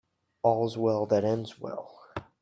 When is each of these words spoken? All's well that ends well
All's 0.41 0.79
well 0.79 1.05
that 1.05 1.23
ends 1.23 1.59
well 1.59 1.99